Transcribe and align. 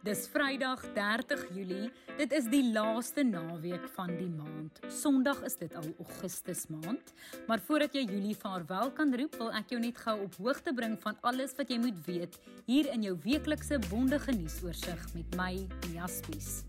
Dis 0.00 0.22
Vrydag 0.32 0.80
30 0.94 1.42
Julie. 1.52 1.90
Dit 2.16 2.32
is 2.32 2.46
die 2.48 2.62
laaste 2.72 3.20
naweek 3.20 3.84
van 3.92 4.08
die 4.16 4.30
maand. 4.32 4.80
Sondag 4.88 5.42
is 5.44 5.58
dit 5.60 5.74
al 5.76 5.90
Augustus 6.00 6.64
maand. 6.72 7.12
Maar 7.44 7.60
voordat 7.66 7.98
jy 7.98 8.06
Julie 8.08 8.32
vaarwel 8.32 8.94
kan 8.96 9.12
roep, 9.12 9.36
wil 9.36 9.52
ek 9.60 9.76
jou 9.76 9.82
net 9.82 10.00
gou 10.00 10.16
op 10.24 10.40
hoogte 10.40 10.72
bring 10.72 10.96
van 11.04 11.20
alles 11.20 11.52
wat 11.60 11.68
jy 11.68 11.76
moet 11.84 12.00
weet 12.08 12.40
hier 12.64 12.88
in 12.94 13.04
jou 13.10 13.18
weeklikse 13.28 13.76
bondige 13.90 14.32
nuusoorseig 14.40 15.04
met 15.12 15.36
my, 15.36 15.52
Jaspies. 15.92 16.62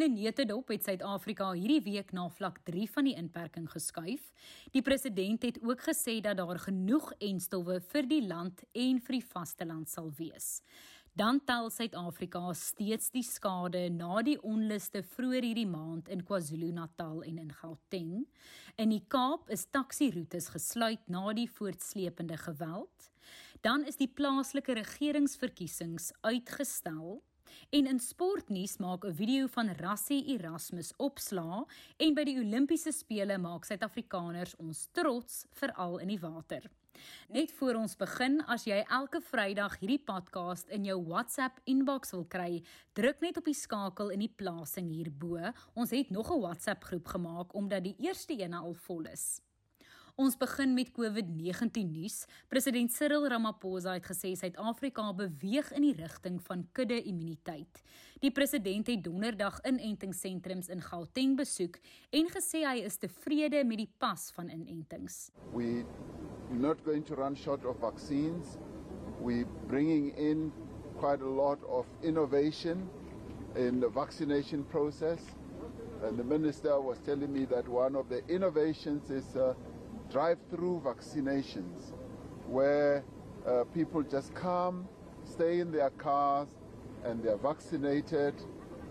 'n 0.00 0.14
Netedop 0.14 0.68
het 0.68 0.84
Suid-Afrika 0.84 1.50
hierdie 1.52 1.82
week 1.82 2.12
na 2.12 2.28
vlak 2.28 2.58
3 2.64 2.90
van 2.90 3.04
die 3.04 3.14
inperking 3.14 3.68
geskuif. 3.70 4.32
Die 4.72 4.82
president 4.82 5.42
het 5.42 5.58
ook 5.62 5.80
gesê 5.80 6.20
dat 6.20 6.36
daar 6.36 6.58
genoeg 6.58 7.12
enstowwe 7.18 7.80
vir 7.80 8.08
die 8.08 8.26
land 8.26 8.64
en 8.72 9.00
vir 9.00 9.12
die 9.12 9.26
vasteland 9.26 9.88
sal 9.88 10.10
wees. 10.16 10.62
Dan 11.12 11.40
tel 11.44 11.70
Suid-Afrika 11.70 12.52
steeds 12.52 13.10
die 13.10 13.22
skade 13.22 13.90
na 13.90 14.22
die 14.22 14.38
onluste 14.40 15.02
vroeër 15.02 15.42
hierdie 15.42 15.68
maand 15.68 16.08
in 16.08 16.24
KwaZulu-Natal 16.24 17.22
en 17.22 17.38
in 17.38 17.52
Gauteng. 17.52 18.26
In 18.76 18.88
die 18.88 19.04
Kaap 19.08 19.50
is 19.50 19.66
taksi-roetes 19.66 20.48
gesluit 20.48 21.04
na 21.06 21.32
die 21.32 21.50
voortsleepende 21.50 22.36
geweld. 22.36 23.10
Dan 23.60 23.84
is 23.84 23.96
die 23.96 24.08
plaaslike 24.08 24.72
regeringsverkiesings 24.72 26.12
uitgestel 26.22 27.20
En 27.70 27.86
in 27.86 28.00
sportnuus 28.00 28.78
maak 28.78 29.04
'n 29.04 29.14
video 29.14 29.46
van 29.46 29.68
Rassie 29.76 30.24
Erasmus 30.34 30.92
opslaa 30.96 31.64
en 31.96 32.14
by 32.14 32.24
die 32.24 32.38
Olimpiese 32.38 32.92
spele 32.92 33.38
maak 33.38 33.64
Suid-Afrikaners 33.64 34.56
ons 34.56 34.88
trots 34.92 35.46
veral 35.50 35.98
in 35.98 36.08
die 36.08 36.20
water. 36.20 36.70
Net 37.28 37.52
voor 37.52 37.74
ons 37.74 37.96
begin, 37.96 38.40
as 38.52 38.64
jy 38.68 38.82
elke 38.90 39.20
Vrydag 39.20 39.78
hierdie 39.80 40.02
podcast 40.04 40.68
in 40.68 40.84
jou 40.84 40.98
WhatsApp 41.08 41.60
inbox 41.64 42.12
wil 42.12 42.26
kry, 42.28 42.62
druk 42.92 43.20
net 43.24 43.36
op 43.36 43.48
die 43.48 43.56
skakel 43.56 44.12
in 44.14 44.20
die 44.26 44.32
plasing 44.42 44.90
hierbo. 44.92 45.52
Ons 45.74 45.90
het 45.90 46.10
nog 46.10 46.30
'n 46.30 46.40
WhatsApp 46.40 46.84
groep 46.84 47.06
gemaak 47.06 47.54
omdat 47.54 47.84
die 47.84 47.96
eerste 47.98 48.34
een 48.38 48.54
al 48.54 48.74
vol 48.74 49.04
is. 49.06 49.40
Ons 50.20 50.34
begin 50.36 50.74
met 50.76 50.90
COVID-19 50.92 51.86
nuus. 51.88 52.26
President 52.52 52.92
Cyril 52.92 53.24
Ramaphosa 53.32 53.94
het 53.96 54.04
gesê 54.04 54.34
Suid-Afrika 54.36 55.06
beweeg 55.16 55.70
in 55.72 55.86
die 55.86 55.94
rigting 55.96 56.36
van 56.44 56.66
kudde-immuniteit. 56.76 57.80
Die 58.20 58.30
president 58.30 58.90
het 58.92 59.00
donderdag 59.06 59.62
inentingssentrums 59.64 60.68
in 60.68 60.84
Gauteng 60.84 61.32
besoek 61.40 61.80
en 62.12 62.28
gesê 62.28 62.60
hy 62.60 62.84
is 62.84 63.00
tevrede 63.00 63.64
met 63.64 63.80
die 63.86 63.88
pas 64.04 64.28
van 64.36 64.52
inentings. 64.52 65.30
We 65.56 65.86
not 66.52 66.84
going 66.84 67.08
to 67.08 67.16
run 67.16 67.32
short 67.34 67.64
of 67.64 67.80
vaccines. 67.80 68.58
We 69.18 69.46
bringing 69.72 70.12
in 70.18 70.52
quite 71.00 71.24
a 71.24 71.32
lot 71.40 71.64
of 71.64 71.88
innovation 72.02 72.84
in 73.56 73.80
the 73.80 73.88
vaccination 73.88 74.68
process. 74.68 75.24
And 76.04 76.18
the 76.18 76.24
minister 76.24 76.78
was 76.80 76.98
telling 77.06 77.32
me 77.32 77.46
that 77.46 77.66
one 77.66 77.96
of 77.96 78.10
the 78.10 78.20
innovations 78.28 79.08
is 79.08 79.36
uh, 79.36 79.54
drive-through 80.12 80.82
vaccinations 80.84 81.92
where 82.46 83.02
uh, 83.46 83.64
people 83.72 84.02
just 84.02 84.34
come, 84.34 84.86
stay 85.24 85.60
in 85.60 85.72
their 85.72 85.90
cars, 85.90 86.48
and 87.04 87.22
they're 87.22 87.38
vaccinated. 87.38 88.34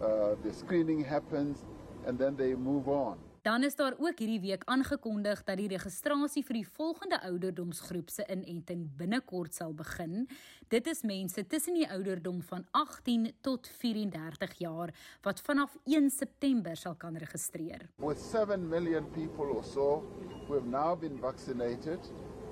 Uh, 0.02 0.36
the 0.44 0.52
screening 0.52 1.04
happens, 1.04 1.64
and 2.08 2.18
then 2.18 2.36
they 2.36 2.56
move 2.56 2.90
on. 2.90 3.20
Dan 3.42 3.64
is 3.64 3.76
daar 3.76 3.96
ook 3.98 4.20
hierdie 4.20 4.40
week 4.40 4.64
aangekondig 4.70 5.40
dat 5.44 5.58
die 5.58 5.70
registrasie 5.72 6.44
vir 6.46 6.60
die 6.60 6.68
volgende 6.76 7.18
ouderdomsgroep 7.26 8.12
se 8.14 8.26
inenting 8.30 8.84
binnekort 9.00 9.56
sal 9.58 9.74
begin. 9.74 10.28
Dit 10.70 10.86
is 10.86 11.02
mense 11.02 11.42
tussen 11.50 11.74
die 11.74 11.88
ouderdom 11.90 12.44
van 12.46 12.68
18 12.78 13.32
tot 13.42 13.66
34 13.80 14.54
jaar 14.62 14.94
wat 15.26 15.42
vanaf 15.42 15.74
1 15.90 16.12
September 16.14 16.78
sal 16.78 16.94
kan 16.94 17.18
registreer. 17.18 17.88
With 17.98 18.22
7 18.22 18.70
million 18.70 19.10
people 19.10 19.50
or 19.56 19.64
so 19.64 20.06
who 20.46 20.54
have 20.54 20.70
now 20.70 20.94
been 21.00 21.18
vaccinated 21.18 22.00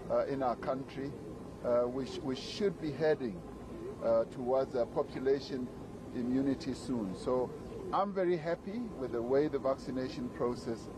uh, 0.09 0.25
in 0.25 0.41
our 0.41 0.57
country, 0.57 1.11
uh, 1.63 1.85
we, 1.85 2.05
sh 2.05 2.17
we 2.23 2.35
should 2.35 2.73
be 2.81 2.89
heading 2.89 3.37
uh, 4.01 4.25
towards 4.33 4.73
a 4.73 4.85
population 4.85 5.67
immunity 6.15 6.73
soon. 6.73 7.13
So 7.15 7.51
I'm 7.91 8.13
very 8.13 8.37
happy 8.37 8.81
with 8.99 9.13
the 9.13 9.21
way 9.21 9.47
the 9.47 9.57
vaccination 9.57 10.29
process 10.29 10.89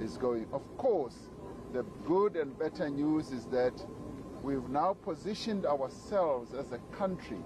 is 0.00 0.16
going. 0.16 0.46
Of 0.52 0.62
course, 0.78 1.16
the 1.72 1.84
good 2.04 2.34
and 2.34 2.58
better 2.58 2.90
news 2.90 3.30
is 3.30 3.44
that 3.46 3.72
we've 4.42 4.68
now 4.68 4.94
positioned 4.94 5.64
ourselves 5.64 6.52
as 6.52 6.72
a 6.72 6.78
country, 6.96 7.38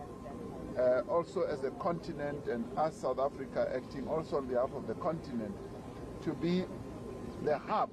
uh, 0.79 1.03
also 1.07 1.43
as 1.43 1.65
a 1.65 1.71
continent, 1.73 2.47
and 2.49 2.65
us, 2.79 2.97
South 2.97 3.19
Africa, 3.19 3.71
acting 3.77 4.09
also 4.09 4.39
on 4.39 4.47
behalf 4.47 4.71
of 4.75 4.87
the 4.87 4.95
continent, 4.95 5.55
to 6.23 6.33
be 6.33 6.65
the 7.43 7.59
hub 7.59 7.91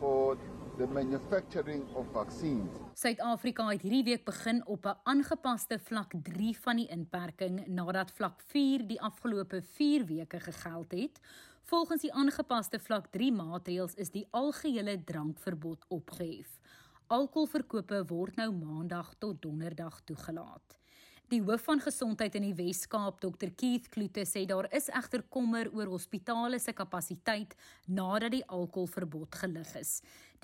for 0.00 0.38
the 0.76 0.86
manufacturing 0.86 1.82
of 1.94 2.06
vaccines. 2.12 2.70
Suid-Afrika 2.94 3.66
het 3.68 3.82
hierdie 3.82 4.04
week 4.04 4.24
begin 4.24 4.62
op 4.66 4.86
'n 4.86 4.98
aangepaste 5.02 5.78
vlak 5.78 6.12
3 6.22 6.58
van 6.60 6.76
die 6.76 6.88
inperking 6.88 7.66
nadat 7.66 8.10
vlak 8.10 8.40
4 8.40 8.86
die 8.86 9.00
afgelope 9.00 9.62
4 9.62 10.06
weke 10.06 10.40
gegeld 10.40 10.90
het. 10.92 11.20
Volgens 11.62 12.02
die 12.02 12.12
aangepaste 12.12 12.78
vlak 12.78 13.06
3 13.10 13.32
maatreëls 13.32 13.94
is 13.94 14.10
die 14.10 14.28
algehele 14.30 15.04
drankverbod 15.04 15.84
opgehef. 15.88 16.60
Alkoholverkope 17.06 18.04
word 18.06 18.36
nou 18.36 18.52
maandag 18.52 19.14
tot 19.18 19.42
donderdag 19.42 20.00
toegelaat. 20.04 20.78
Die 21.26 21.40
hoof 21.42 21.64
van 21.66 21.80
gesondheid 21.82 22.36
in 22.38 22.44
die 22.46 22.54
Wes-Kaap, 22.54 23.16
Dr 23.18 23.50
Keith 23.58 23.88
Kloete, 23.90 24.22
sê 24.22 24.44
daar 24.46 24.68
is 24.78 24.84
egter 24.94 25.24
kommer 25.26 25.66
oor 25.74 25.88
hospitale 25.90 26.60
se 26.62 26.70
kapasiteit 26.70 27.56
nadat 27.90 28.30
die 28.36 28.44
alkoholverbod 28.46 29.34
gelig 29.40 29.72
is. 29.80 29.90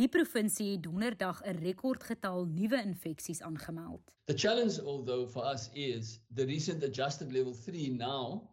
Die 0.00 0.08
provinsie 0.10 0.72
het 0.72 0.82
donderdag 0.82 1.44
'n 1.46 1.62
rekordgetal 1.62 2.48
nuwe 2.50 2.82
infeksies 2.82 3.42
aangemeld. 3.46 4.02
The 4.26 4.34
challenge 4.34 4.82
although 4.82 5.24
for 5.24 5.46
us 5.46 5.70
is 5.72 6.18
the 6.34 6.44
recent 6.50 6.82
adjusted 6.82 7.30
level 7.32 7.54
3 7.54 7.94
now 7.94 8.50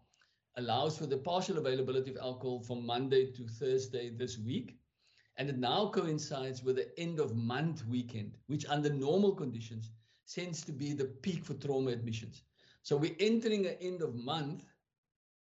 allows 0.54 0.98
for 0.98 1.08
the 1.08 1.18
partial 1.18 1.58
availability 1.58 2.12
of 2.12 2.18
alcohol 2.18 2.62
from 2.62 2.86
Monday 2.86 3.32
to 3.32 3.44
Thursday 3.48 4.16
this 4.16 4.38
week. 4.38 4.78
And 5.38 5.50
it 5.50 5.58
now 5.58 5.90
coincides 5.90 6.62
with 6.62 6.76
the 6.76 6.92
end 7.00 7.20
of 7.20 7.34
month 7.34 7.88
weekend, 7.88 8.38
which 8.46 8.68
under 8.70 8.94
normal 8.94 9.34
conditions 9.34 9.90
tends 10.34 10.64
to 10.66 10.72
be 10.72 10.94
the 10.94 11.06
peak 11.06 11.44
for 11.44 11.54
trauma 11.56 11.92
admissions. 11.92 12.44
So 12.84 12.96
we're 12.96 13.16
entering 13.20 13.66
an 13.66 13.76
end 13.82 14.02
of 14.02 14.16
month 14.16 14.66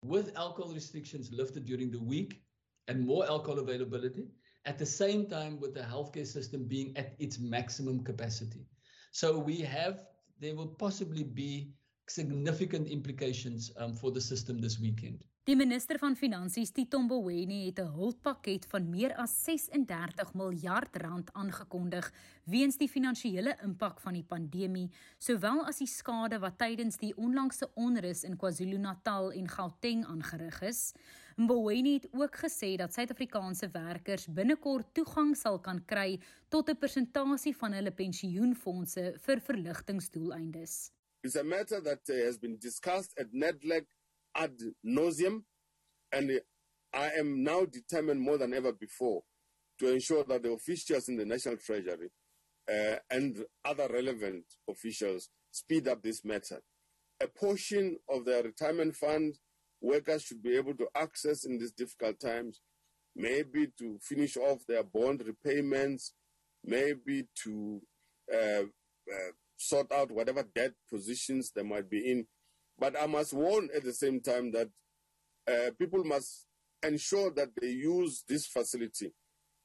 with 0.02 0.36
alcohol 0.36 0.72
restrictions 0.72 1.32
lifted 1.32 1.64
during 1.64 1.90
the 1.90 2.00
week 2.00 2.42
and 2.88 3.06
more 3.06 3.26
alcohol 3.26 3.58
availability 3.58 4.28
at 4.66 4.78
the 4.78 4.86
same 4.86 5.26
time 5.26 5.60
with 5.60 5.74
the 5.74 5.80
healthcare 5.80 6.26
system 6.26 6.64
being 6.64 6.96
at 6.96 7.14
its 7.18 7.38
maximum 7.38 8.02
capacity. 8.02 8.66
So 9.12 9.38
we 9.38 9.60
have, 9.60 10.06
there 10.40 10.54
will 10.54 10.66
possibly 10.66 11.24
be 11.24 11.72
significant 12.08 12.88
implications 12.88 13.70
um, 13.76 13.94
for 13.94 14.10
the 14.10 14.20
system 14.20 14.60
this 14.60 14.78
weekend. 14.78 15.24
Die 15.44 15.56
minister 15.60 15.98
van 16.00 16.14
Finansies, 16.16 16.70
Tito 16.72 16.96
Mboweni, 17.04 17.66
het 17.66 17.78
'n 17.78 17.92
hulppakket 17.92 18.64
van 18.66 18.88
meer 18.90 19.12
as 19.14 19.44
36 19.44 20.32
miljard 20.34 20.96
rand 20.96 21.32
aangekondig 21.32 22.12
weens 22.44 22.76
die 22.76 22.88
finansiële 22.88 23.56
impak 23.62 24.00
van 24.00 24.14
die 24.14 24.24
pandemie, 24.24 24.90
sowel 25.18 25.66
as 25.66 25.78
die 25.78 25.86
skade 25.86 26.38
wat 26.38 26.58
tydens 26.58 26.96
die 26.96 27.12
onlangse 27.16 27.68
onrus 27.74 28.24
in 28.24 28.36
KwaZulu-Natal 28.36 29.32
en 29.32 29.48
Gauteng 29.48 30.06
aangerig 30.06 30.62
is. 30.62 30.94
Mboweni 31.36 31.92
het 31.92 32.08
ook 32.12 32.36
gesê 32.36 32.76
dat 32.76 32.94
Suid-Afrikaanse 32.94 33.68
werkers 33.70 34.26
binnekort 34.26 34.94
toegang 34.94 35.36
sal 35.36 35.60
kan 35.60 35.84
kry 35.84 36.20
tot 36.48 36.70
'n 36.70 36.76
persentasie 36.76 37.56
van 37.56 37.72
hulle 37.72 37.90
pensioenfonde 37.90 39.18
vir 39.20 39.40
verligtingdoeleindes. 39.40 40.90
It's 41.20 41.36
a 41.36 41.42
matter 41.42 41.82
that 41.82 42.08
uh, 42.08 42.24
has 42.24 42.38
been 42.38 42.58
discussed 42.58 43.18
at 43.18 43.32
NEDLEC 43.32 43.86
ad 44.34 44.52
nauseum, 44.86 45.42
and 46.12 46.40
I 46.92 47.10
am 47.18 47.42
now 47.42 47.64
determined 47.64 48.20
more 48.20 48.38
than 48.38 48.54
ever 48.54 48.72
before 48.72 49.22
to 49.78 49.92
ensure 49.92 50.24
that 50.24 50.42
the 50.42 50.52
officials 50.52 51.08
in 51.08 51.16
the 51.16 51.24
National 51.24 51.56
Treasury 51.56 52.10
uh, 52.70 52.96
and 53.10 53.44
other 53.64 53.88
relevant 53.92 54.44
officials 54.68 55.28
speed 55.50 55.88
up 55.88 56.02
this 56.02 56.24
matter. 56.24 56.60
A 57.22 57.26
portion 57.28 57.98
of 58.08 58.24
their 58.24 58.42
retirement 58.42 58.94
fund 58.96 59.38
workers 59.80 60.22
should 60.22 60.42
be 60.42 60.56
able 60.56 60.74
to 60.74 60.88
access 60.94 61.44
in 61.44 61.58
these 61.58 61.72
difficult 61.72 62.18
times, 62.20 62.60
maybe 63.14 63.68
to 63.78 63.98
finish 64.02 64.36
off 64.36 64.60
their 64.66 64.82
bond 64.82 65.22
repayments, 65.26 66.14
maybe 66.64 67.26
to 67.42 67.80
uh, 68.32 68.62
uh, 68.62 69.32
sort 69.56 69.92
out 69.92 70.10
whatever 70.10 70.44
debt 70.54 70.72
positions 70.90 71.52
they 71.54 71.62
might 71.62 71.88
be 71.88 72.10
in 72.10 72.26
But 72.78 72.96
I 73.00 73.06
must 73.06 73.32
warn 73.32 73.68
at 73.74 73.84
the 73.84 73.92
same 73.92 74.20
time 74.20 74.50
that 74.52 74.68
uh, 75.46 75.70
people 75.78 76.04
must 76.04 76.46
ensure 76.82 77.30
that 77.34 77.48
they 77.60 77.70
use 77.70 78.24
this 78.28 78.46
facility 78.46 79.12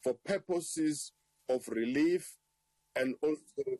for 0.03 0.13
purposes 0.25 1.11
of 1.49 1.67
relief 1.67 2.37
and 2.95 3.15
also 3.21 3.79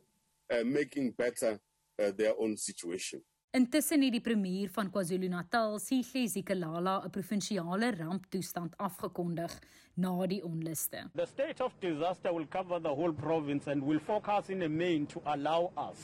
uh, 0.52 0.64
making 0.64 1.12
better 1.12 1.60
uh, 2.02 2.10
their 2.16 2.34
own 2.38 2.56
situation. 2.56 3.22
Intussen 3.52 4.02
het 4.02 4.12
die 4.14 4.20
premier 4.22 4.68
van 4.70 4.86
KwaZulu-Natal, 4.94 5.72
Sihle 5.82 6.28
Zikalala, 6.28 7.02
'n 7.04 7.10
provinsiale 7.10 7.90
ramptoestand 7.90 8.76
afgekondig 8.78 9.58
na 9.94 10.26
die 10.26 10.44
onluste. 10.44 11.10
The 11.14 11.26
state 11.26 11.60
of 11.60 11.72
disaster 11.80 12.32
will 12.32 12.46
cover 12.46 12.78
the 12.80 12.94
whole 12.94 13.12
province 13.12 13.70
and 13.70 13.82
will 13.82 13.98
focus 13.98 14.48
in 14.50 14.58
the 14.58 14.68
main 14.68 15.06
to 15.06 15.20
allow 15.24 15.72
us 15.90 15.98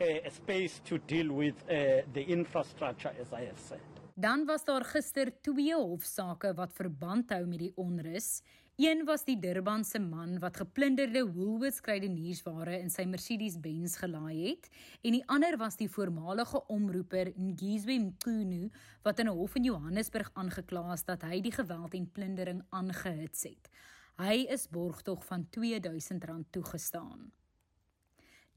a 0.00 0.30
space 0.30 0.80
to 0.84 0.98
deal 1.06 1.32
with 1.32 1.54
uh, 1.68 2.02
the 2.12 2.22
infrastructure 2.22 3.12
as 3.20 3.32
I 3.32 3.46
have 3.46 3.60
said. 3.68 3.80
Dan 4.14 4.44
was 4.46 4.64
daar 4.64 4.84
gister 4.84 5.30
twee 5.40 5.74
hofsaake 5.74 6.54
wat 6.54 6.72
verband 6.74 7.30
hou 7.30 7.44
met 7.46 7.58
die 7.58 7.72
onrus. 7.76 8.40
Een 8.78 9.04
was 9.06 9.24
die 9.26 9.36
Durbanse 9.38 9.98
man 9.98 10.38
wat 10.38 10.56
geplunderde 10.56 11.24
Woolworths 11.26 11.80
kruideniersware 11.82 12.76
in 12.78 12.90
sy 12.90 13.06
Mercedes-Benz 13.10 13.96
gelaai 13.98 14.36
het, 14.48 14.68
en 15.02 15.16
die 15.16 15.22
ander 15.26 15.56
was 15.58 15.78
die 15.78 15.88
voormalige 15.90 16.60
omroeper 16.70 17.32
Ngizwe 17.34 17.98
Mqunu 18.08 18.68
wat 19.06 19.18
in 19.18 19.30
'n 19.30 19.38
hof 19.38 19.54
in 19.54 19.70
Johannesburg 19.70 20.30
aangekla 20.34 20.92
is 20.92 21.04
dat 21.04 21.22
hy 21.22 21.40
die 21.40 21.54
geweld 21.54 21.94
en 21.94 22.10
plundering 22.10 22.62
aangehits 22.70 23.42
het. 23.42 23.70
Hy 24.18 24.46
is 24.50 24.68
borgtog 24.68 25.24
van 25.24 25.46
R2000 25.50 26.50
toegestaan 26.50 27.32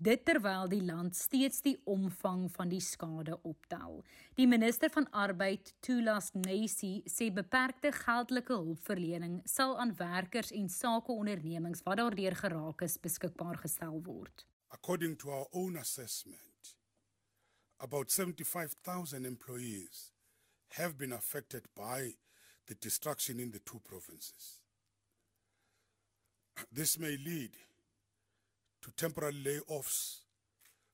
dit 0.01 0.23
terwyl 0.25 0.69
die 0.69 0.81
land 0.81 1.15
steeds 1.15 1.61
die 1.61 1.75
omvang 1.89 2.47
van 2.55 2.69
die 2.71 2.81
skade 2.81 3.35
optel. 3.45 3.99
Die 4.39 4.47
minister 4.49 4.89
van 4.89 5.05
Arbeid, 5.13 5.73
Tulas 5.85 6.31
Nesi, 6.33 7.03
sê 7.05 7.29
beperkte 7.33 7.91
geldelike 7.93 8.55
hulpverlening 8.57 9.41
sal 9.45 9.77
aan 9.79 9.93
werkers 9.99 10.49
en 10.57 10.69
sakeondernemings 10.73 11.85
wat 11.85 12.01
daardeur 12.01 12.35
geraak 12.43 12.81
is 12.87 12.97
beskikbaar 13.01 13.61
gestel 13.61 14.01
word. 14.05 14.47
According 14.73 15.17
to 15.21 15.29
our 15.29 15.47
own 15.51 15.77
assessment, 15.77 16.75
about 17.77 18.11
75,000 18.11 19.25
employees 19.25 20.11
have 20.77 20.97
been 20.97 21.13
affected 21.13 21.67
by 21.75 22.15
the 22.65 22.75
destruction 22.79 23.39
in 23.39 23.51
the 23.51 23.59
two 23.59 23.79
provinces. 23.79 24.61
This 26.71 26.97
may 26.97 27.17
lead 27.17 27.57
to 28.81 28.91
temporary 28.91 29.33
layoffs 29.33 30.19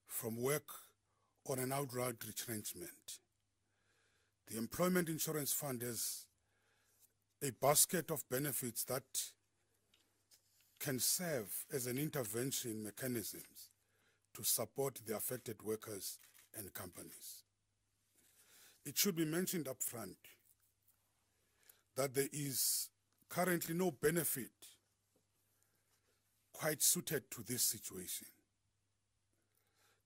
from 0.08 0.42
work 0.42 0.68
or 1.46 1.60
an 1.60 1.72
outright 1.72 2.16
retrenchment. 2.26 3.20
The 4.50 4.58
Employment 4.58 5.10
Insurance 5.10 5.54
Fund 5.54 5.82
has 5.82 6.26
a 7.44 7.52
basket 7.52 8.12
of 8.12 8.28
benefits 8.30 8.84
that 8.86 9.04
can 10.80 11.00
serve 11.00 11.66
as 11.74 11.88
an 11.88 11.98
intervention 11.98 12.84
mechanisms 12.84 13.72
to 14.34 14.44
support 14.44 15.00
the 15.06 15.16
affected 15.16 15.64
workers 15.64 16.20
and 16.58 16.74
companies. 16.74 17.44
It 18.86 18.98
should 18.98 19.16
be 19.16 19.26
mentioned 19.26 19.66
upfront 19.66 20.16
that 21.96 22.14
there 22.14 22.30
is 22.32 22.90
currently 23.30 23.76
no 23.76 23.92
benefit 23.92 24.52
quite 26.58 26.82
suited 26.82 27.30
to 27.30 27.44
this 27.44 27.64
situation. 27.64 28.28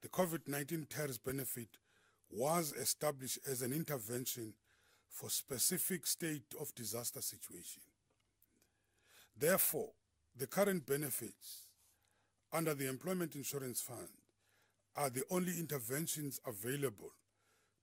The 0.01 0.09
COVID 0.09 0.47
19 0.47 0.87
TERS 0.89 1.17
benefit 1.17 1.69
was 2.29 2.73
established 2.73 3.39
as 3.49 3.61
an 3.61 3.71
intervention 3.71 4.53
for 5.07 5.29
specific 5.29 6.05
state 6.05 6.53
of 6.59 6.75
disaster 6.75 7.21
situation. 7.21 7.83
Therefore, 9.37 9.91
the 10.35 10.47
current 10.47 10.85
benefits 10.85 11.67
under 12.51 12.73
the 12.73 12.89
Employment 12.89 13.35
Insurance 13.35 13.81
Fund 13.81 14.09
are 14.97 15.09
the 15.09 15.23
only 15.29 15.57
interventions 15.57 16.41
available 16.45 17.11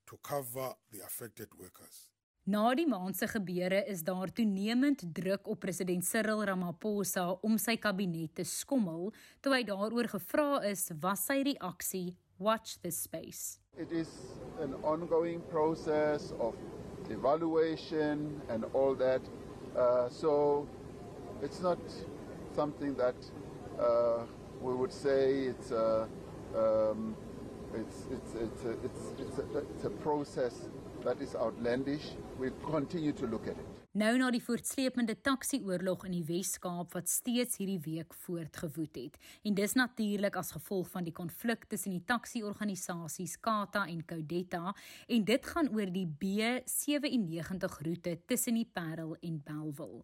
to 0.07 0.19
cover 0.21 0.73
the 0.91 0.99
affected 0.99 1.47
workers. 1.59 2.09
Na 2.49 2.71
die 2.73 2.87
maand 2.89 3.13
se 3.13 3.27
gebeure 3.29 3.83
is 3.85 3.99
daar 4.01 4.31
toenemend 4.33 5.03
druk 5.13 5.47
op 5.47 5.59
president 5.59 6.05
Cyril 6.05 6.39
Ramaphosa 6.49 7.27
om 7.45 7.59
sy 7.61 7.75
kabinet 7.77 8.31
te 8.39 8.45
skommel, 8.47 9.11
toe 9.43 9.53
hy 9.53 9.59
daaroor 9.67 10.09
gevra 10.09 10.63
is, 10.65 10.87
was 11.03 11.27
sy 11.29 11.43
reaksie 11.45 12.15
watch 12.41 12.79
this 12.81 13.03
space. 13.03 13.59
It 13.77 13.91
is 13.91 14.09
an 14.65 14.73
ongoing 14.81 15.43
process 15.51 16.31
of 16.39 16.57
evaluation 17.13 18.41
and 18.49 18.65
all 18.73 18.95
that. 18.95 19.21
Uh, 19.77 20.09
so 20.09 20.65
it's 21.43 21.61
not 21.61 21.77
something 22.55 22.95
that 22.95 23.29
uh, 23.77 24.25
we 24.59 24.73
would 24.73 24.93
say 24.93 25.53
it's 25.53 25.69
a, 25.69 26.07
um, 26.57 27.13
it's, 27.77 28.07
it's, 28.09 28.33
it's, 28.41 28.65
a, 28.65 28.73
it's, 28.81 29.03
it's, 29.21 29.37
a, 29.37 29.59
it's 29.75 29.85
a 29.85 29.93
process 30.01 30.65
that 31.03 31.21
is 31.21 31.35
outlandish. 31.35 32.03
We 32.39 32.51
continue 32.65 33.13
to 33.13 33.27
look 33.27 33.43
at 33.47 33.57
it. 33.57 33.78
Nou 33.99 34.13
na 34.15 34.29
die 34.31 34.39
voortsleepende 34.39 35.17
taksi-oorlog 35.25 36.05
in 36.07 36.13
die 36.13 36.23
Wes-Kaap 36.23 36.93
wat 36.95 37.09
steeds 37.11 37.57
hierdie 37.59 37.81
week 37.83 38.13
voortgewoed 38.21 38.95
het. 38.95 39.17
En 39.43 39.57
dis 39.57 39.73
natuurlik 39.75 40.37
as 40.39 40.53
gevolg 40.55 40.87
van 40.93 41.03
die 41.03 41.11
konflik 41.17 41.65
tussen 41.67 41.91
die 41.97 42.05
taksi-organisasies 42.07 43.33
Kata 43.43 43.81
en 43.91 44.05
Codetta 44.07 44.71
en 45.07 45.25
dit 45.27 45.49
gaan 45.51 45.67
oor 45.75 45.91
die 45.91 46.05
B97 46.21 47.75
roete 47.87 48.13
tussen 48.29 48.61
die 48.61 48.69
Parel 48.71 49.17
en 49.19 49.41
Belwel. 49.43 49.97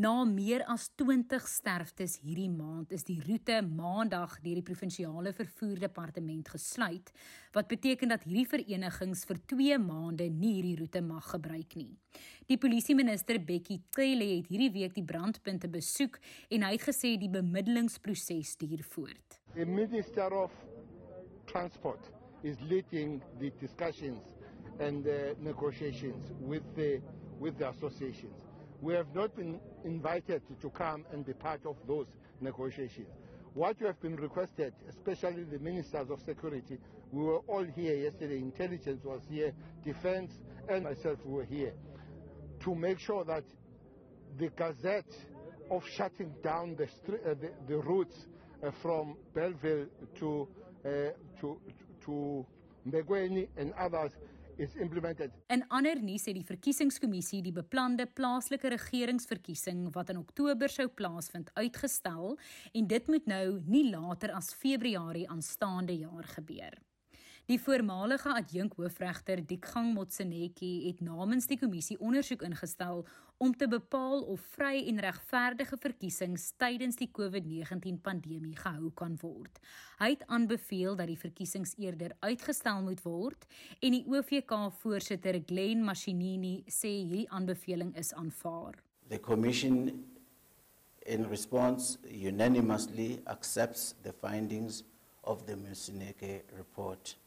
Na 0.00 0.14
meer 0.24 0.64
as 0.72 0.88
20 0.96 1.44
sterftes 1.50 2.16
hierdie 2.22 2.48
maand 2.48 2.96
is 2.96 3.04
die 3.04 3.18
roete 3.26 3.58
maandag 3.66 4.38
deur 4.46 4.62
die 4.62 4.68
provinsiale 4.70 5.34
vervoer 5.36 5.84
departement 5.84 6.48
gesluit, 6.54 7.12
wat 7.52 7.68
beteken 7.68 8.16
dat 8.16 8.24
hierdie 8.24 8.48
verenigings 8.56 9.28
vir 9.28 9.44
2 9.52 9.78
maande 9.84 10.30
nie 10.32 10.54
hierdie 10.62 10.78
roete 10.80 11.04
mag 11.04 11.28
gebruik 11.34 11.76
nie. 11.76 11.92
Die 12.46 12.58
polisieminister 12.60 13.38
Bekkie 13.40 13.80
Cele 13.96 14.26
het 14.36 14.50
hierdie 14.52 14.72
week 14.74 14.94
die 14.94 15.04
brandpunte 15.04 15.68
besoek 15.72 16.18
en 16.52 16.66
hy 16.66 16.74
het 16.74 16.84
gesê 16.84 17.14
die 17.16 17.30
bemiddelingsproses 17.32 18.56
duur 18.60 18.82
voort. 18.92 19.38
The 19.54 19.64
Minister 19.64 20.34
of 20.36 20.52
Transport 21.48 22.10
is 22.42 22.60
leading 22.68 23.22
the 23.40 23.50
discussions 23.60 24.20
and 24.78 25.04
the 25.04 25.36
negotiations 25.40 26.32
with 26.40 26.64
the 26.76 27.00
with 27.40 27.56
the 27.58 27.68
associations. 27.68 28.36
We 28.80 28.94
have 28.94 29.14
not 29.14 29.34
been 29.36 29.60
invited 29.84 30.42
to 30.60 30.70
come 30.70 31.04
and 31.12 31.24
be 31.24 31.32
part 31.32 31.64
of 31.64 31.76
those 31.86 32.06
negotiations. 32.40 33.08
What 33.54 33.80
you 33.80 33.86
have 33.86 34.00
been 34.02 34.16
requested, 34.16 34.74
especially 34.88 35.44
the 35.44 35.58
ministers 35.60 36.10
of 36.10 36.20
security, 36.20 36.78
we 37.12 37.22
were 37.22 37.38
all 37.46 37.64
here 37.64 37.94
yesterday, 37.94 38.38
intelligence 38.38 39.04
was 39.04 39.22
here, 39.30 39.52
defense 39.84 40.32
and 40.68 40.84
myself 40.84 41.18
were 41.24 41.44
here, 41.44 41.72
to 42.64 42.74
make 42.74 42.98
sure 42.98 43.24
that 43.24 43.44
the 44.38 44.48
gazette 44.56 45.14
of 45.70 45.86
shutting 45.86 46.32
down 46.42 46.76
the, 46.76 46.84
uh, 46.84 47.34
the, 47.40 47.50
the 47.68 47.76
routes 47.76 48.26
uh, 48.62 48.70
from 48.82 49.16
Belleville 49.34 49.86
to, 50.18 50.48
uh, 50.84 50.88
to, 51.40 51.60
to 52.04 52.46
Megweni 52.90 53.48
and 53.56 53.72
others 53.78 54.12
is 54.56 54.74
implemented. 54.76 55.30
In 55.50 55.64
ander 55.68 55.98
nuus 56.02 56.24
het 56.28 56.38
die 56.38 56.46
verkiesingskommissie 56.46 57.42
die 57.42 57.52
beplande 57.52 58.06
plaaslike 58.06 58.70
regeringsverkiesing 58.76 59.88
wat 59.96 60.12
in 60.14 60.20
Oktober 60.22 60.70
sou 60.70 60.86
plaasvind 60.88 61.50
uitgestel 61.58 62.36
en 62.72 62.88
dit 62.88 63.10
moet 63.10 63.26
nou 63.26 63.46
nie 63.66 63.88
later 63.90 64.32
as 64.36 64.54
Februarie 64.54 65.26
aanstaande 65.28 65.98
jaar 66.04 66.28
gebeur. 66.36 66.78
Die 67.44 67.58
voormalige 67.60 68.30
adjunkhoofregter 68.32 69.42
Dikgang 69.44 69.90
Motsenetjie 69.92 70.86
het 70.86 71.02
namens 71.04 71.44
die 71.44 71.58
kommissie 71.60 71.98
ondersoek 72.00 72.40
ingestel 72.46 73.02
om 73.36 73.50
te 73.52 73.66
bepaal 73.68 74.22
of 74.32 74.46
vry 74.54 74.78
en 74.88 75.02
regverdige 75.04 75.76
verkiesings 75.76 76.46
tydens 76.56 76.96
die 76.96 77.10
COVID-19 77.12 77.98
pandemie 78.06 78.54
gehou 78.56 78.88
kan 78.96 79.18
word. 79.20 79.60
Hy 79.98 80.08
het 80.14 80.22
aanbeveel 80.32 80.96
dat 80.96 81.10
die 81.12 81.18
verkiesings 81.20 81.74
eerder 81.84 82.14
uitgestel 82.24 82.80
moet 82.86 83.02
word 83.04 83.44
en 83.82 83.92
die 83.92 84.00
OVK 84.08 84.54
voorsitter 84.78 85.36
Glen 85.44 85.82
Mashinini 85.84 86.62
sê 86.64 86.94
hierdie 87.02 87.26
aanbeveling 87.28 87.92
is 88.00 88.14
aanvaar. 88.16 88.78
The 89.12 89.20
commission 89.20 89.92
in 91.04 91.28
response 91.28 91.98
unanimously 92.08 93.20
accepts 93.28 93.92
the 94.00 94.16
findings 94.16 94.80
of 95.20 95.44
the 95.44 95.60
Motsenetjie 95.60 96.40
report. 96.56 97.18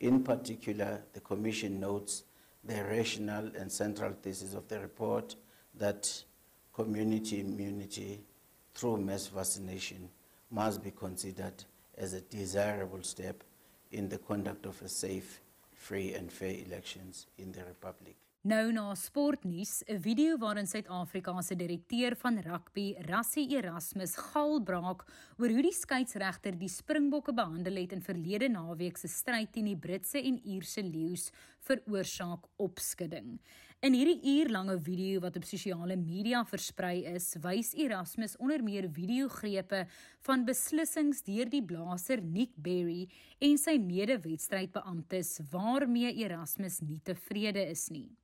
In 0.00 0.22
particular, 0.24 1.02
the 1.12 1.20
Commission 1.20 1.78
notes 1.78 2.24
the 2.64 2.82
rational 2.84 3.50
and 3.56 3.70
central 3.70 4.12
thesis 4.12 4.54
of 4.54 4.66
the 4.68 4.80
report 4.80 5.36
that 5.74 6.24
community 6.72 7.40
immunity 7.40 8.20
through 8.74 8.98
mass 8.98 9.26
vaccination 9.26 10.08
must 10.50 10.82
be 10.82 10.90
considered 10.90 11.64
as 11.96 12.14
a 12.14 12.20
desirable 12.22 13.02
step 13.02 13.44
in 13.92 14.08
the 14.08 14.18
conduct 14.18 14.66
of 14.66 14.80
a 14.82 14.88
safe, 14.88 15.40
free 15.74 16.14
and 16.14 16.32
fair 16.32 16.54
elections 16.66 17.26
in 17.38 17.52
the 17.52 17.64
Republic. 17.64 18.16
Nou 18.40 18.70
na 18.72 18.94
sportnuus, 18.96 19.82
'n 19.84 20.00
video 20.00 20.38
waarin 20.38 20.66
Suid-Afrika 20.66 21.42
se 21.42 21.54
direkteur 21.56 22.16
van 22.16 22.38
rugby, 22.38 22.94
Rassie 22.98 23.50
Erasmus, 23.50 24.16
galbraak 24.16 25.04
oor 25.36 25.50
hoe 25.50 25.62
die 25.62 25.72
skeieregter 25.72 26.56
die 26.58 26.68
Springbokke 26.68 27.34
behandel 27.34 27.76
het 27.76 27.92
in 27.92 28.00
verlede 28.00 28.48
naweek 28.48 28.96
se 28.96 29.08
stryd 29.08 29.52
teen 29.52 29.66
die 29.66 29.76
Britse 29.76 30.18
en 30.18 30.40
Ierse 30.42 30.80
leeu's 30.82 31.30
veroorsaak 31.60 32.46
opskudding. 32.56 33.38
In 33.82 33.92
hierdie 33.92 34.22
uurlange 34.24 34.80
video 34.80 35.20
wat 35.20 35.36
op 35.36 35.44
sosiale 35.44 35.96
media 35.96 36.42
versprei 36.44 37.04
is, 37.04 37.36
wys 37.42 37.74
Erasmus 37.74 38.36
onder 38.38 38.62
meer 38.62 38.88
videogrepe 38.88 39.86
van 40.20 40.46
beslissings 40.46 41.22
deur 41.22 41.44
die 41.50 41.62
blaser 41.62 42.22
Nick 42.22 42.56
Berry 42.56 43.06
en 43.38 43.58
sy 43.58 43.76
mede-wedstrydbeamptes 43.76 45.40
waarmee 45.50 46.14
Erasmus 46.24 46.80
nie 46.80 47.00
tevrede 47.04 47.68
is 47.68 47.90
nie. 47.90 48.19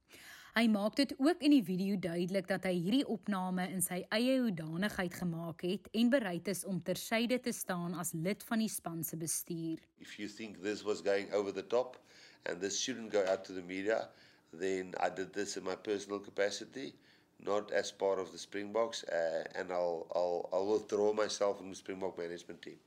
Hy 0.57 0.71
maak 0.73 0.95
dit 0.97 1.11
ook 1.21 1.43
in 1.45 1.53
die 1.53 1.65
video 1.65 1.99
duidelik 2.01 2.47
dat 2.49 2.65
hy 2.65 2.71
hierdie 2.79 3.05
opname 3.13 3.67
in 3.69 3.83
sy 3.85 3.99
eie 4.17 4.39
hoedanigheid 4.41 5.13
gemaak 5.21 5.61
het 5.69 5.91
en 6.01 6.09
bereid 6.15 6.49
is 6.49 6.63
om 6.65 6.79
tersyde 6.81 7.37
te 7.45 7.53
staan 7.53 7.93
as 8.01 8.15
lid 8.17 8.41
van 8.49 8.63
die 8.65 8.71
span 8.73 9.03
se 9.05 9.19
bestuur. 9.21 9.83
If 10.01 10.15
you 10.17 10.31
think 10.33 10.63
this 10.65 10.81
was 10.81 11.05
going 11.05 11.29
over 11.37 11.53
the 11.53 11.67
top 11.75 12.01
and 12.49 12.57
this 12.65 12.81
shouldn't 12.81 13.13
go 13.13 13.21
out 13.29 13.45
to 13.45 13.53
the 13.53 13.61
media, 13.61 14.09
then 14.49 14.95
I 14.97 15.13
did 15.13 15.37
this 15.37 15.59
in 15.61 15.65
my 15.69 15.77
personal 15.77 16.25
capacity, 16.25 16.95
not 17.37 17.69
as 17.71 17.93
part 17.93 18.19
of 18.19 18.33
the 18.33 18.41
Springboks 18.41 19.05
uh, 19.13 19.45
and 19.61 19.69
I'll 19.69 20.09
I'll 20.17 20.49
I'll 20.55 20.73
withdraw 20.73 21.13
myself 21.13 21.59
from 21.61 21.69
the 21.69 21.77
Springbok 21.77 22.17
management 22.17 22.63
team. 22.63 22.81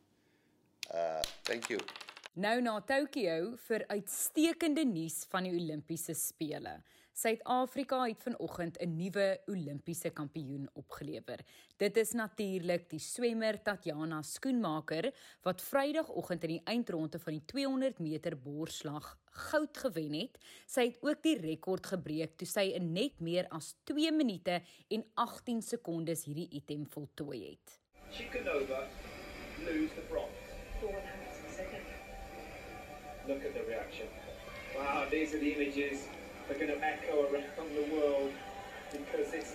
Uh 0.90 1.22
thank 1.46 1.70
you. 1.70 1.78
Nou 2.34 2.62
na 2.66 2.80
Tokyo 2.82 3.60
vir 3.68 3.86
uitstekende 3.94 4.90
nuus 4.90 5.28
van 5.30 5.46
die 5.46 5.54
Olimpiese 5.54 6.18
spele. 6.18 6.80
Suid-Afrika 7.20 8.06
het 8.08 8.22
vanoggend 8.24 8.78
'n 8.80 8.96
nuwe 8.96 9.42
Olimpiese 9.46 10.10
kampioen 10.10 10.70
opgelewer. 10.74 11.40
Dit 11.78 11.98
is 11.98 12.12
natuurlik 12.12 12.90
die 12.90 13.00
swemmer 13.00 13.62
Tatjana 13.62 14.22
Skoenmaker 14.22 15.14
wat 15.42 15.62
Vrydagoggend 15.62 16.44
in 16.44 16.50
die 16.50 16.62
eindronde 16.64 17.20
van 17.20 17.34
die 17.34 17.46
200 17.46 18.00
meter 18.00 18.38
borsslag 18.38 19.18
goud 19.26 19.78
gewen 19.78 20.14
het. 20.14 20.38
Sy 20.66 20.86
het 20.86 20.98
ook 21.02 21.24
die 21.24 21.38
rekord 21.38 21.86
gebreek 21.86 22.38
toe 22.38 22.48
sy 22.48 22.72
in 22.76 22.94
net 22.94 23.20
meer 23.20 23.48
as 23.50 23.76
2 23.84 24.12
minute 24.12 24.62
en 24.88 25.06
18 25.14 25.62
sekondes 25.62 26.24
hierdie 26.24 26.50
item 26.52 26.88
voltooi 26.88 27.50
het. 27.50 27.80
Chikanova 28.12 28.88
lose 29.66 29.94
the 29.96 30.06
bronze. 30.08 30.40
Look 33.28 33.44
at 33.46 33.54
the 33.54 33.66
reaction. 33.68 34.08
Wow, 34.76 35.10
these 35.10 35.36
are 35.36 35.40
the 35.40 35.54
images 35.56 36.08
are 36.50 36.58
going 36.58 36.68
to 36.68 36.82
echo 36.84 37.30
around 37.30 37.70
the 37.76 37.86
world 37.94 38.32
because 38.92 39.34
it's 39.34 39.54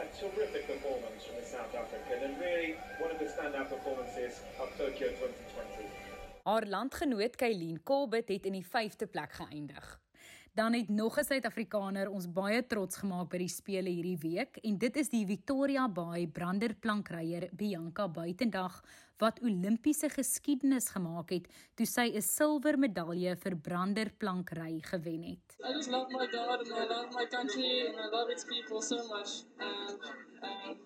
a 0.00 0.06
terrific 0.18 0.66
performance 0.66 1.24
from 1.26 1.36
the 1.36 1.46
South 1.46 1.74
African 1.74 2.24
and 2.24 2.40
really 2.40 2.74
one 2.98 3.10
of 3.10 3.18
the 3.18 3.26
standout 3.26 3.68
performances 3.68 4.40
of 4.58 4.68
Tokyo 4.78 5.08
2020. 5.08 5.88
Haar 6.44 6.66
landgenoot 6.66 7.36
Kylien 7.36 7.82
Kolbit 7.82 8.28
het 8.28 8.46
in 8.46 8.52
die 8.52 8.66
5de 8.66 9.06
plek 9.10 9.32
geëindig. 9.32 10.01
Dan 10.54 10.72
het 10.72 10.88
nog 10.88 11.18
'n 11.18 11.24
Suid-Afrikaner 11.24 12.10
ons 12.10 12.32
baie 12.32 12.66
trots 12.66 12.96
gemaak 12.96 13.30
by 13.30 13.38
die 13.38 13.48
spele 13.48 13.88
hierdie 13.88 14.18
week 14.18 14.56
en 14.62 14.78
dit 14.78 14.96
is 14.96 15.08
die 15.08 15.26
Victoria 15.26 15.88
Bay 15.88 16.26
branderplankryer 16.26 17.48
Bianca 17.52 18.08
Buitendag 18.08 18.84
wat 19.16 19.40
Olimpiese 19.40 20.08
geskiedenis 20.08 20.88
gemaak 20.88 21.30
het 21.30 21.48
toe 21.74 21.86
sy 21.86 22.12
'n 22.12 22.22
silwer 22.22 22.78
medalje 22.78 23.36
vir 23.36 23.56
branderplankry 23.56 24.80
gewen 24.80 25.22
het. 25.22 25.56
I 25.64 25.72
just 25.72 25.90
love 25.90 26.12
my 26.12 26.26
God 26.26 26.60
and 26.60 26.68
I 26.68 26.86
love 26.86 27.08
my 27.14 27.26
country 27.26 27.86
and 27.86 27.96
I 27.96 28.08
love 28.16 28.30
its 28.30 28.44
people 28.44 28.82
so 28.82 28.96
much 29.08 29.44
and 29.58 29.98
um 30.42 30.76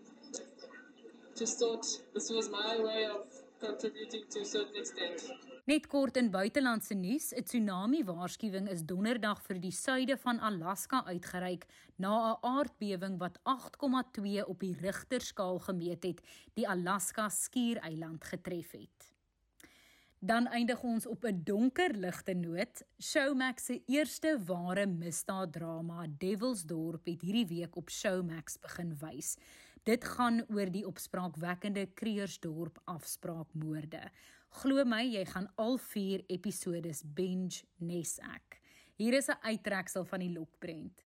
just 1.34 1.58
thought 1.58 1.86
this 2.14 2.30
was 2.30 2.48
my 2.50 2.78
way 2.78 3.10
of 3.10 3.26
contributing 3.58 4.28
to 4.28 4.40
a 4.40 4.44
certain 4.44 4.76
extent. 4.76 5.55
Net 5.66 5.88
kort 5.90 6.14
in 6.14 6.28
buitelandse 6.30 6.94
nuus, 6.94 7.32
'n 7.34 7.42
tsunami 7.42 8.04
waarskuwing 8.06 8.68
is 8.70 8.84
donderdag 8.86 9.40
vir 9.42 9.58
die 9.58 9.72
suide 9.74 10.16
van 10.16 10.38
Alaska 10.38 11.00
uitgereik 11.04 11.66
na 11.98 12.12
'n 12.34 12.38
aardbewing 12.40 13.18
wat 13.18 13.40
8,2 13.42 14.46
op 14.46 14.60
die 14.60 14.76
Rigterskaal 14.78 15.58
gemeet 15.58 16.04
het, 16.04 16.20
die 16.54 16.68
Alaska 16.68 17.28
skiereiland 17.28 18.24
getref 18.24 18.70
het. 18.70 19.14
Dan 20.20 20.46
eindig 20.46 20.82
ons 20.82 21.06
op 21.06 21.24
'n 21.24 21.42
donker 21.44 21.94
ligte 21.94 22.34
noot. 22.34 22.84
Showmax 23.02 23.64
se 23.64 23.82
eerste 23.86 24.38
ware 24.46 24.86
misdaaddrama, 24.86 26.06
Devilsdorp, 26.18 27.06
het 27.06 27.22
hierdie 27.22 27.46
week 27.46 27.76
op 27.76 27.90
Showmax 27.90 28.58
begin 28.58 28.96
wys. 28.98 29.36
Dit 29.82 30.04
gaan 30.04 30.44
oor 30.48 30.70
die 30.70 30.86
opspraakwekkende 30.86 31.86
Kreersdorp 31.94 32.78
afspraakmoorde. 32.84 34.10
Glo 34.56 34.80
my, 34.88 35.02
jy 35.04 35.20
gaan 35.28 35.50
al 35.60 35.74
4 35.76 36.22
episodes 36.32 37.02
binge 37.04 37.66
nes 37.84 38.14
ek. 38.24 38.54
Hier 38.96 39.12
is 39.12 39.28
'n 39.28 39.36
uittreksel 39.44 40.04
van 40.08 40.20
die 40.20 40.32
lokprent. 40.32 41.04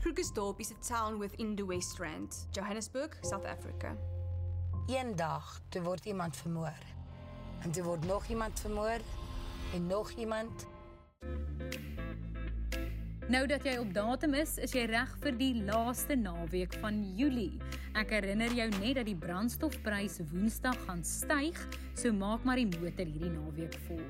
Krugersdorp 0.00 0.60
is 0.60 0.72
a 0.72 0.78
town 0.80 1.18
within 1.18 1.56
the 1.56 1.66
West 1.66 1.98
Rand, 1.98 2.48
Johannesburg, 2.52 3.18
South 3.20 3.44
Africa. 3.44 3.96
Eendag 4.88 5.60
toe 5.68 5.82
word 5.82 6.06
iemand 6.06 6.36
vermoor. 6.36 6.80
En 7.62 7.70
toe 7.70 7.84
word 7.84 8.06
nog 8.06 8.26
iemand 8.28 8.60
vermoor 8.60 9.00
en 9.74 9.86
nog 9.86 10.10
iemand 10.10 10.66
Nou 13.24 13.46
dat 13.48 13.64
jy 13.64 13.78
op 13.80 13.88
datum 13.96 14.34
is, 14.36 14.58
is 14.60 14.74
jy 14.76 14.82
reg 14.90 15.12
vir 15.22 15.36
die 15.40 15.62
laaste 15.64 16.12
naweek 16.12 16.74
van 16.82 16.98
Julie. 17.16 17.54
Ek 17.96 18.10
herinner 18.12 18.52
jou 18.52 18.66
net 18.74 18.98
dat 18.98 19.06
die 19.08 19.16
brandstofprys 19.16 20.18
Woensdag 20.28 20.76
gaan 20.84 21.00
styg, 21.08 21.56
so 21.96 22.12
maak 22.12 22.44
maar 22.44 22.60
die 22.60 22.68
motor 22.68 23.08
hierdie 23.08 23.30
naweek 23.32 23.78
vol. 23.86 24.02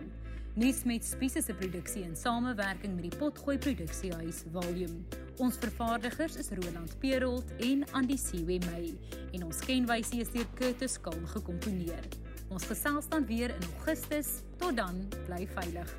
Nuus 0.58 0.82
met 0.86 1.06
Spies 1.06 1.38
se 1.38 1.54
produksie 1.54 2.02
in 2.02 2.16
samewerking 2.18 2.96
met 2.96 3.06
die 3.06 3.20
Potgooi 3.20 3.54
Produksiehuis 3.62 4.42
Volume. 4.54 5.04
Ons 5.38 5.60
vervaardigers 5.62 6.40
is 6.42 6.50
Roland 6.58 6.98
Perolt 6.98 7.54
en 7.62 7.86
Andy 7.94 8.18
Siwe 8.18 8.58
May 8.66 8.96
en 9.30 9.46
ons 9.46 9.62
kenwysie 9.62 10.24
is 10.26 10.34
deur 10.34 10.50
Curtis 10.58 10.98
Kalm 10.98 11.22
gekomponeer. 11.36 12.10
Ons 12.50 12.66
gesels 12.66 13.06
dan 13.14 13.30
weer 13.30 13.54
in 13.54 13.70
Augustus. 13.76 14.40
Tot 14.58 14.74
dan, 14.82 15.04
bly 15.30 15.44
veilig. 15.54 15.94